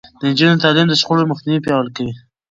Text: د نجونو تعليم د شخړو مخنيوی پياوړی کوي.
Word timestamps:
د 0.19 0.21
نجونو 0.31 0.61
تعليم 0.63 0.87
د 0.89 0.93
شخړو 1.01 1.29
مخنيوی 1.31 1.63
پياوړی 1.65 1.91
کوي. 1.97 2.13